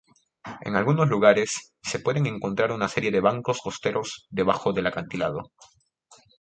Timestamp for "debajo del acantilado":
4.31-5.51